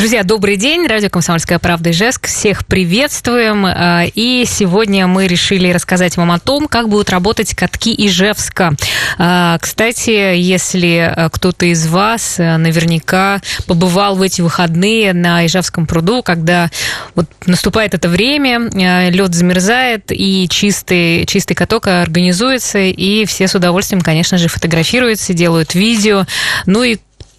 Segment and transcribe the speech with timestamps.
[0.00, 0.86] Друзья, добрый день.
[0.86, 2.26] Радио «Комсомольская правда» Ижевск.
[2.26, 3.66] Всех приветствуем.
[3.66, 8.72] А, и сегодня мы решили рассказать вам о том, как будут работать катки Ижевска.
[9.18, 16.22] А, кстати, если а, кто-то из вас наверняка побывал в эти выходные на Ижевском пруду,
[16.22, 16.70] когда
[17.14, 18.70] вот наступает это время,
[19.10, 25.74] лед замерзает, и чистый, чистый каток организуется, и все с удовольствием, конечно же, фотографируются, делают
[25.74, 26.24] видео.
[26.64, 26.96] Ну и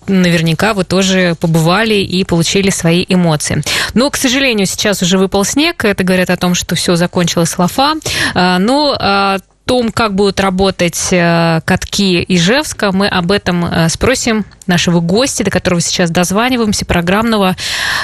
[0.08, 3.64] наверняка вы тоже побывали и получили свои эмоции.
[3.94, 5.86] Но, к сожалению, сейчас уже выпал снег.
[5.86, 7.96] Это говорят о том, что все закончилось лафа.
[8.34, 9.38] А, но а,
[9.72, 15.52] том, как будут работать э, катки Ижевска, мы об этом э, спросим нашего гостя, до
[15.52, 17.56] которого сейчас дозваниваемся, программного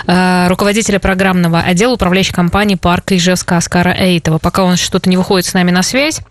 [0.06, 4.38] э, руководителя программного отдела управляющей компании парка Ижевска Аскара Эйтова.
[4.38, 6.22] Пока он что-то не выходит с нами на связь,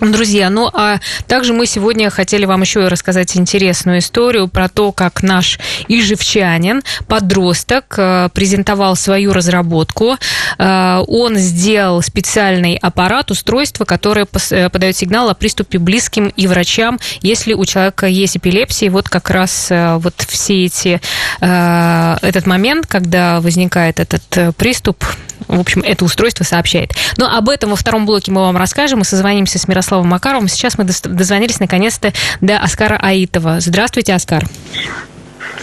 [0.00, 5.24] Друзья, ну а также мы сегодня хотели вам еще рассказать интересную историю про то, как
[5.24, 10.16] наш ижевчанин, подросток, э, презентовал свою разработку.
[10.56, 17.00] Э, он сделал специальный аппарат, устройство, которое э, подает сигнал о приступе близким и врачам,
[17.20, 18.92] если у человека есть эпилепсия.
[18.92, 21.00] Вот как раз вот все эти,
[21.40, 25.04] этот момент, когда возникает этот приступ,
[25.46, 26.92] в общем, это устройство сообщает.
[27.16, 29.00] Но об этом во втором блоке мы вам расскажем.
[29.00, 30.48] Мы созвонимся с Мирославом Макаровым.
[30.48, 33.60] Сейчас мы дозвонились наконец-то до Оскара Аитова.
[33.60, 34.44] Здравствуйте, Оскар.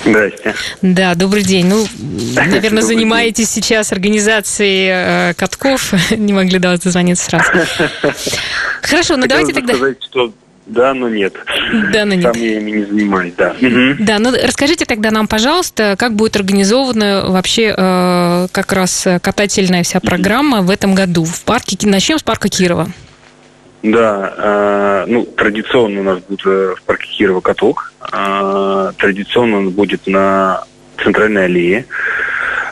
[0.06, 0.53] Здрасте.
[0.81, 1.66] Да, добрый день.
[1.68, 1.86] Ну,
[2.36, 5.94] наверное, занимаетесь сейчас организацией э, катков.
[6.12, 7.52] Не могли до вас дозвониться сразу.
[8.81, 9.73] Хорошо, ну давайте тогда...
[9.73, 10.34] Сказать, что
[10.66, 11.36] да, но нет.
[11.94, 12.23] Да, но нет.
[12.23, 13.56] Там я ими не занимаюсь, да.
[14.00, 18.14] Да, ну расскажите тогда нам, пожалуйста, как будет организована вообще э,
[18.51, 21.77] как раз катательная вся программа в этом году в парке.
[21.88, 22.88] Начнем с парка Кирова.
[23.83, 27.94] Да, э, ну традиционно у нас будет э, в парке Кирова каток.
[28.11, 30.63] Э, традиционно он будет на
[31.03, 31.85] центральной аллее,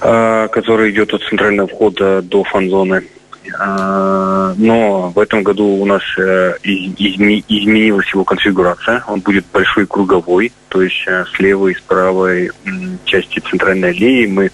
[0.01, 3.03] э, которая идет от центрального входа до фан-зоны.
[3.59, 9.03] А, но в этом году у нас э, изменилась его конфигурация.
[9.07, 12.51] Он будет большой круговой, то есть э, с левой и с правой
[13.05, 14.51] части центральной аллеи мы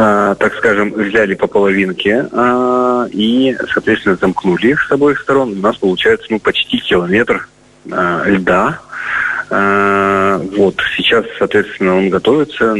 [0.00, 5.52] а, так скажем, взяли по половинке а, и, соответственно, замкнули их с обоих сторон.
[5.52, 7.48] У нас получается ну, почти километр
[7.84, 8.80] льда.
[9.50, 12.74] Вот, сейчас, соответственно, он готовится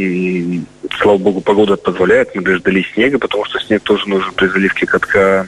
[1.01, 2.35] слава богу, погода позволяет.
[2.35, 5.47] Мы дождались снега, потому что снег тоже нужен при заливке катка.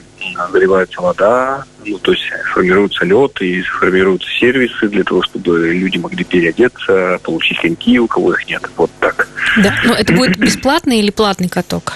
[0.51, 6.23] Заливается вода, ну, то есть формируется лед и формируются сервисы для того, чтобы люди могли
[6.23, 8.61] переодеться, получить коньки, у кого их нет.
[8.77, 9.27] Вот так.
[9.57, 11.93] Да, но это будет бесплатный или платный каток?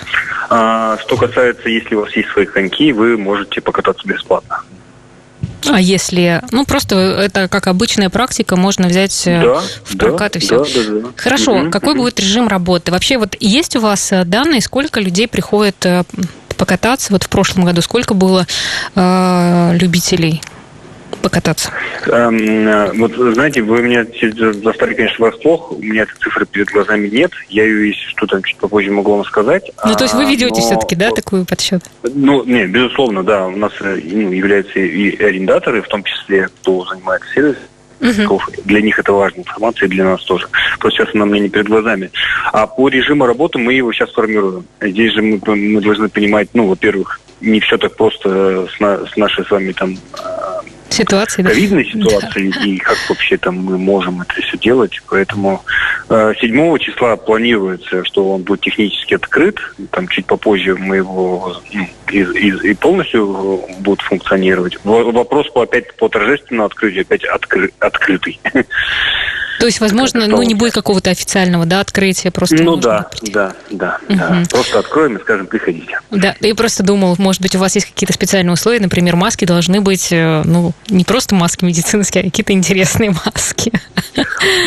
[0.49, 4.61] А, что касается, если у вас есть свои коньки, вы можете покататься бесплатно.
[5.67, 10.39] А если, ну просто это как обычная практика, можно взять э, да, в прокат да,
[10.39, 10.59] и все.
[10.59, 11.07] Да, да, да.
[11.15, 12.03] Хорошо, угу, какой угу.
[12.03, 12.91] будет режим работы?
[12.91, 16.03] Вообще вот есть у вас э, данные, сколько людей приходит э,
[16.57, 17.11] покататься?
[17.11, 18.45] Вот в прошлом году сколько было
[18.95, 20.41] э, любителей?
[21.25, 21.71] Покататься?
[22.05, 24.05] Эм, э, вот, знаете, вы меня
[24.63, 25.71] застали, конечно, врасплох.
[25.71, 27.31] У меня этой цифры перед глазами нет.
[27.49, 29.71] Я ее, если что-то чуть попозже могу вам сказать.
[29.83, 30.67] Ну, то есть вы ведете но...
[30.67, 31.81] все-таки, да, такую подсчет?
[32.03, 33.47] Ну, не, безусловно, да.
[33.47, 37.63] У нас э, ну, являются и арендаторы, в том числе, кто занимается сервисом.
[38.01, 38.41] Угу.
[38.65, 40.47] Для них это важная информация, и для нас тоже.
[40.79, 42.11] Просто сейчас она мне не перед глазами.
[42.53, 44.65] А по режиму работы мы его сейчас формируем.
[44.79, 49.17] Здесь же мы, мы должны понимать, ну, во-первых, не все так просто с, на, с
[49.17, 49.97] нашей с вами там
[50.89, 51.49] ситуации, да?
[51.49, 52.65] ковидной ситуации да.
[52.65, 55.01] и как вообще там мы можем это все делать.
[55.09, 55.63] Поэтому
[56.09, 59.57] э, 7 числа планируется, что он будет технически открыт.
[59.91, 64.77] Там чуть попозже мы его ну, из, из, и полностью будет функционировать.
[64.83, 68.39] Вопрос по опять по торжественному открытию опять откры, открытый.
[69.59, 72.61] То есть, возможно, ну, не будет какого-то официального, да, открытия, просто...
[72.61, 74.17] Ну да, да, да, угу.
[74.17, 74.43] да.
[74.49, 75.99] Просто откроем и скажем, приходите.
[76.11, 79.81] Да, я просто думал, может быть, у вас есть какие-то специальные условия, например, маски должны
[79.81, 83.71] быть, э, ну, не просто маски медицинские, а какие-то интересные маски.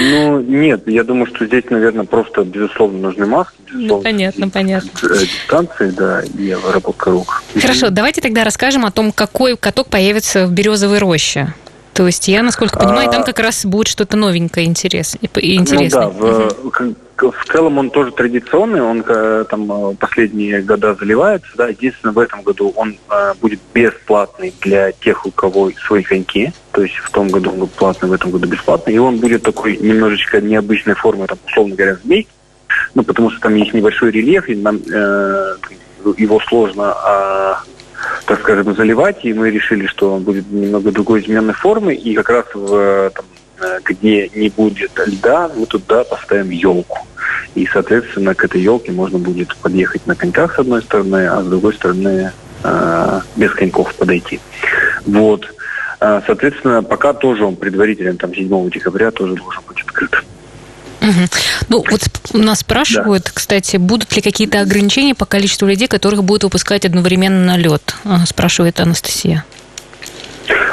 [0.00, 3.54] Ну, нет, я думаю, что здесь, наверное, просто, безусловно, нужны маски.
[3.70, 4.90] Ну, безусловно, ну, понятно, понятно.
[5.02, 7.42] Э, дистанции, да, и работа рук.
[7.60, 11.52] Хорошо, давайте тогда расскажем о том, какой каток появится в Березовой роще.
[11.98, 13.12] То есть я, насколько понимаю, а...
[13.12, 15.16] там как раз будет что-то новенькое интерес...
[15.20, 15.80] интересное.
[15.80, 17.32] Ну да, в, угу.
[17.32, 22.20] в целом он тоже традиционный, он э, там э, последние года заливается, да, единственное в
[22.20, 27.10] этом году он а, будет бесплатный для тех, у кого свои коньки, то есть в
[27.10, 30.94] том году он был платный, в этом году бесплатный, и он будет такой немножечко необычной
[30.94, 32.28] формы, там, условно говоря, змей,
[32.94, 35.56] ну, потому что там есть небольшой рельеф, и нам э,
[36.16, 37.64] его сложно а,
[38.28, 42.28] так скажем, заливать, и мы решили, что он будет немного другой измененной формы, и как
[42.28, 43.24] раз в там,
[43.60, 46.98] э, где не будет льда, мы туда поставим елку.
[47.54, 51.46] И, соответственно, к этой елке можно будет подъехать на коньках с одной стороны, а с
[51.46, 52.30] другой стороны
[52.62, 54.40] э, без коньков подойти.
[55.06, 55.46] Вот.
[56.00, 60.22] Э, соответственно, пока тоже он предварительно, там, 7 декабря тоже должен быть открыт.
[61.00, 61.28] Угу.
[61.70, 63.30] Ну, вот нас спрашивают, да.
[63.34, 67.94] кстати, будут ли какие-то ограничения по количеству людей, которых будут выпускать одновременно на лед?
[68.26, 69.44] Спрашивает Анастасия.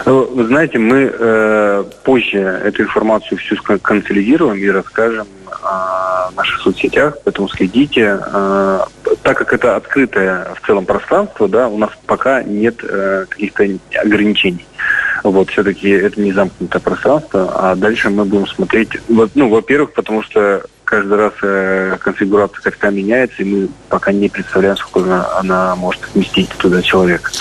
[0.06, 5.28] Ну, вы знаете, мы э, позже эту информацию всю консолидируем и расскажем
[5.64, 8.20] о наших соцсетях, поэтому следите.
[8.34, 8.82] Э,
[9.24, 13.66] так как это открытое в целом пространство, да, у нас пока нет э, каких-то
[14.00, 14.68] ограничений.
[15.24, 20.22] Вот, все-таки это не замкнутое пространство, а дальше мы будем смотреть, вот, ну, во-первых, потому
[20.22, 25.76] что каждый раз э, конфигурация катка меняется, и мы пока не представляем, сколько она, она
[25.76, 27.32] может вместить туда человек.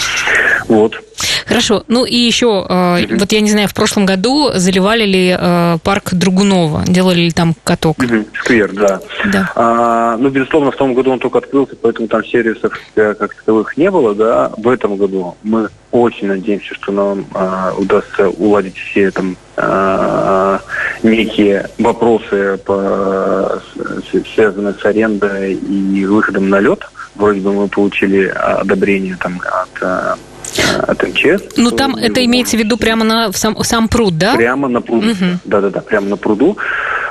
[0.68, 1.00] Вот.
[1.46, 1.84] Хорошо.
[1.88, 6.12] Ну и еще, э, вот я не знаю, в прошлом году заливали ли э, парк
[6.12, 6.84] Другунова?
[6.86, 7.96] Делали ли там каток?
[8.40, 9.00] Сквер, да.
[9.32, 9.52] да.
[9.54, 13.76] А, ну, безусловно, в том году он только открылся, поэтому там сервисов э, как таковых
[13.76, 14.52] не было, да.
[14.56, 20.58] В этом году мы очень надеемся, что нам э, удастся уладить все там э,
[21.04, 23.62] некие вопросы, по,
[24.34, 26.80] связанные с арендой и выходом на лед.
[27.14, 30.18] Вроде бы мы получили одобрение там от
[30.86, 31.56] от МЧС.
[31.56, 34.34] Ну, там это имеется в виду прямо на сам, сам пруд, да?
[34.36, 35.10] Прямо на пруду.
[35.10, 35.38] Угу.
[35.44, 36.56] Да-да-да, прямо на пруду.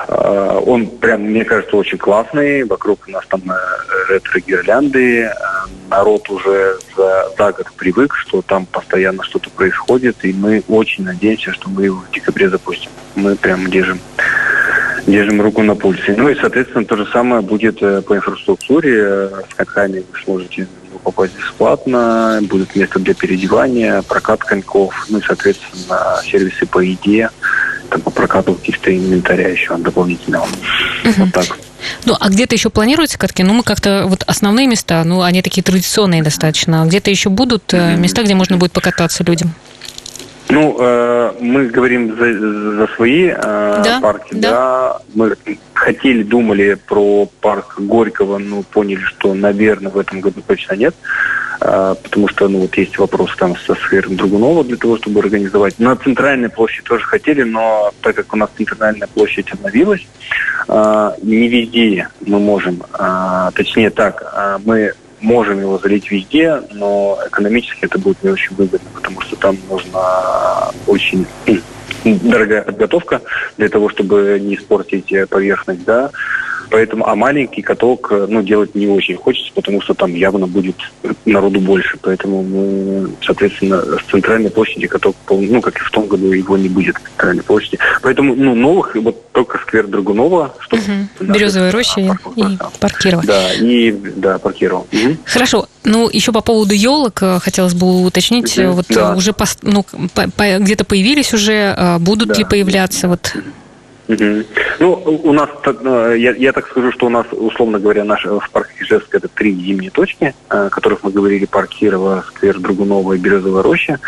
[0.07, 2.63] А, он прям, мне кажется, очень классный.
[2.63, 5.25] Вокруг у нас там э, ретро-гирлянды.
[5.25, 10.23] А, народ уже за, за год привык, что там постоянно что-то происходит.
[10.23, 12.91] И мы очень надеемся, что мы его в декабре запустим.
[13.15, 13.99] Мы прям держим
[15.05, 16.15] держим руку на пульсе.
[16.17, 18.99] Ну и, соответственно, то же самое будет э, по инфраструктуре.
[19.01, 20.67] Э, с коньками вы сможете
[21.03, 27.29] попасть бесплатно, будет место для переодевания, прокат коньков, ну и, соответственно, сервисы по еде,
[27.89, 30.45] там, по прокату каких-то инвентаря еще дополнительного.
[31.03, 31.13] Угу.
[31.17, 31.57] Вот так.
[32.05, 33.43] Ну, а где-то еще планируются катки?
[33.43, 36.85] Ну, мы как-то вот основные места, ну, они такие традиционные достаточно.
[36.85, 39.53] Где-то еще будут mm места, где можно будет покататься людям?
[40.49, 44.49] Ну, э, мы говорим за, за свои э, да, парки, да.
[44.49, 44.97] да.
[45.15, 45.35] Мы
[45.73, 50.95] хотели, думали про парк Горького, но поняли, что, наверное, в этом году точно нет.
[51.61, 55.79] Э, потому что, ну, вот есть вопрос там со сферой Другунова для того, чтобы организовать.
[55.79, 60.05] На центральной площади тоже хотели, но так как у нас центральная площадь обновилась,
[60.67, 64.93] э, не везде мы можем, э, точнее так, э, мы
[65.23, 70.71] можем его залить везде, но экономически это будет не очень выгодно, потому что там нужна
[70.85, 71.25] очень
[72.03, 73.21] дорогая подготовка
[73.57, 76.11] для того, чтобы не испортить поверхность, да,
[76.73, 80.75] Поэтому, а маленький каток, э, ну, делать не очень хочется, потому что там явно будет
[81.23, 81.99] народу больше.
[82.01, 86.69] Поэтому мы, соответственно, с центральной площади каток, ну, как и в том году, его не
[86.69, 87.77] будет в центральной площади.
[88.01, 90.55] Поэтому, ну, новых, вот только сквер Драгунова.
[90.61, 91.31] Чтобы, угу.
[91.31, 92.09] Березовая роща и
[92.79, 93.23] Паркирова.
[93.23, 94.87] Да, и, да, Паркирова.
[94.91, 95.17] Угу.
[95.25, 95.67] Хорошо.
[95.83, 98.57] Ну, еще по поводу елок э, хотелось бы уточнить.
[98.57, 98.71] Угу.
[98.71, 99.13] Вот да.
[99.13, 99.85] уже по, ну,
[100.15, 102.33] по, по, где-то появились уже, будут да.
[102.33, 103.35] ли появляться вот
[104.07, 108.49] Ну, у нас, э, я, я так скажу, что у нас, условно говоря, наш, в
[108.51, 113.17] парке Ижевск это три зимние точки, о которых мы говорили, парк Кирова, сквер Другунова и
[113.17, 113.99] Березовая роща.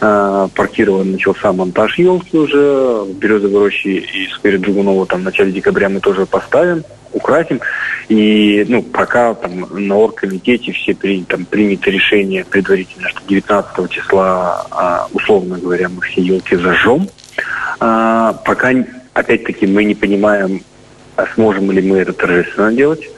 [0.00, 5.24] Э, парк Кирова начался монтаж елки уже, в Березовой роще и сквере Другунова там в
[5.24, 6.82] начале декабря мы тоже поставим
[7.12, 7.60] украсим.
[8.08, 14.66] И ну, пока там на оргкомитете все при, там, принято решение предварительно, что 19 числа,
[14.70, 17.08] а, условно говоря, мы все елки зажжем.
[17.80, 18.72] А, пока
[19.14, 20.62] Опять-таки мы не понимаем,
[21.16, 23.08] а сможем ли мы это торжественно делать.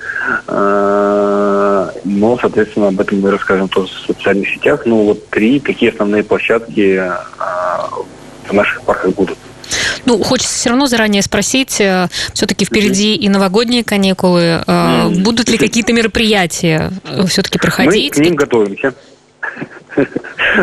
[0.47, 4.83] А, но, соответственно, об этом мы расскажем тоже в социальных сетях.
[4.85, 7.89] Ну, вот три такие основные площадки а,
[8.47, 9.39] в наших парках будут.
[10.05, 14.63] Ну, хочется все равно заранее спросить, э, все-таки впереди и новогодние каникулы.
[15.25, 18.17] Будут ли какие-то мероприятия э, все-таки проходить?
[18.17, 18.95] Мы к ним готовимся.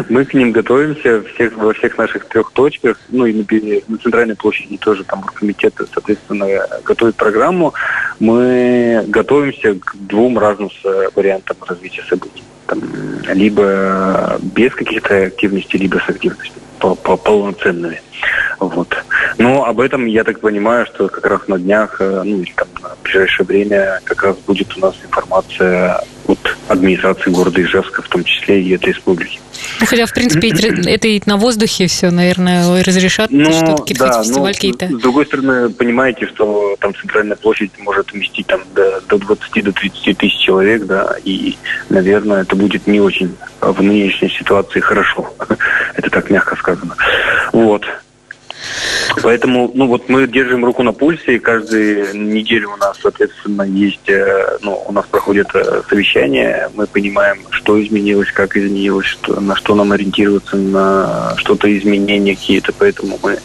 [0.10, 3.00] Мы к ним готовимся всех, во всех наших трех точках.
[3.10, 3.44] Ну и на,
[3.88, 6.48] на центральной площади тоже там комитет, соответственно,
[6.84, 7.74] готовит программу.
[8.20, 10.70] Мы готовимся к двум разным
[11.16, 12.44] вариантам развития событий.
[12.68, 12.82] Там,
[13.34, 18.02] либо без каких-то активностей, либо с активностью полноценными.
[18.60, 18.96] Вот.
[19.38, 22.68] Но об этом, я так понимаю, что как раз на днях, э, ну или там
[22.82, 28.24] на ближайшее время как раз будет у нас информация от администрации города Ижевска, в том
[28.24, 29.40] числе и от республики.
[29.80, 34.24] Ну, хотя, в принципе, это и на воздухе все, наверное, разрешат, Ну, что какие-то да,
[34.24, 34.88] фестиваль ну, какие-то.
[34.88, 39.72] С другой стороны, понимаете, что там центральная площадь может вместить там до, до 20 до
[39.72, 41.58] 30 тысяч человек, да, и,
[41.90, 45.34] наверное, это будет не очень в нынешней ситуации хорошо.
[45.96, 46.96] Это так мягко сказано.
[47.52, 47.86] Вот.
[49.22, 54.10] Поэтому, ну вот мы держим руку на пульсе, и каждую неделю у нас, соответственно, есть,
[54.10, 59.56] э, ну, у нас проходит э, совещание, мы понимаем, что изменилось, как изменилось, что, на
[59.56, 63.40] что нам ориентироваться, на что-то изменения какие-то, поэтому мы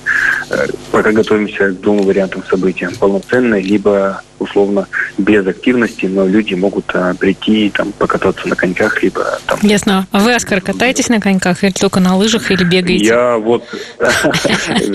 [0.91, 2.91] пока готовимся к двум вариантам события.
[2.99, 4.87] Полноценной, либо условно
[5.17, 9.59] без активности, но люди могут а, прийти там покататься на коньках, либо там...
[9.63, 10.07] Ясно.
[10.13, 13.05] А вы, Оскар, катаетесь на коньках или только на лыжах или бегаете?
[13.05, 13.65] Я вот...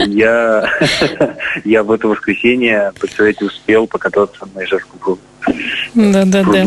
[0.08, 0.70] Я,
[1.66, 5.20] я в это воскресенье, представляете, успел покататься на Ижевском пруду.
[5.94, 6.64] Да, да, да.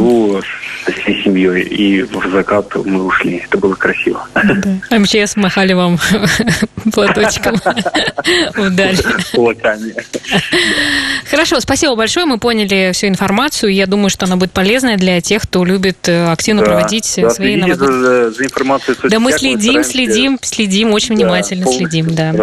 [1.36, 1.62] Семьей.
[1.62, 3.42] И в закат мы ушли.
[3.44, 4.26] Это было красиво.
[4.34, 4.98] Да.
[4.98, 5.98] МЧС махали вам
[6.92, 7.56] платочком
[8.56, 8.96] вдаль.
[9.32, 9.94] Кулаками.
[11.30, 12.26] Хорошо, спасибо большое.
[12.26, 13.72] Мы поняли всю информацию.
[13.72, 17.30] Я думаю, что она будет полезная для тех, кто любит э, активно Да, проводить да,
[17.30, 18.02] свои новогодние...
[18.02, 22.34] за, за информацией в Да мы следим, следим, следим, очень да, внимательно следим, да.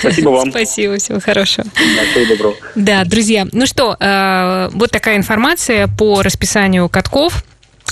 [0.00, 0.50] Спасибо вам.
[0.50, 1.66] Спасибо, всего хорошего.
[1.74, 2.56] Да, Всего доброго.
[2.74, 7.44] Да, друзья, ну что, э, вот такая информация по расписанию катков.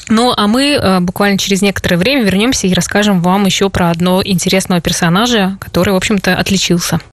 [0.09, 4.23] Ну, а мы э, буквально через некоторое время вернемся и расскажем вам еще про одного
[4.25, 7.01] интересного персонажа, который, в общем-то, отличился.